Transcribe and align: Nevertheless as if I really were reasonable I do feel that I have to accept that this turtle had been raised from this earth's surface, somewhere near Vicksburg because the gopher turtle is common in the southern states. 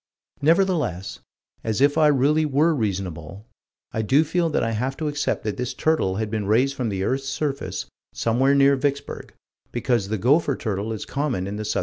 Nevertheless 0.41 1.19
as 1.63 1.79
if 1.79 1.95
I 1.95 2.07
really 2.07 2.43
were 2.43 2.73
reasonable 2.73 3.45
I 3.93 4.01
do 4.01 4.23
feel 4.23 4.49
that 4.49 4.63
I 4.63 4.71
have 4.71 4.97
to 4.97 5.07
accept 5.07 5.43
that 5.43 5.57
this 5.57 5.75
turtle 5.75 6.15
had 6.15 6.31
been 6.31 6.47
raised 6.47 6.75
from 6.75 6.89
this 6.89 7.03
earth's 7.03 7.29
surface, 7.29 7.85
somewhere 8.11 8.55
near 8.55 8.75
Vicksburg 8.75 9.35
because 9.71 10.07
the 10.07 10.17
gopher 10.17 10.55
turtle 10.55 10.91
is 10.91 11.05
common 11.05 11.45
in 11.45 11.57
the 11.57 11.63
southern 11.65 11.65
states. 11.71 11.79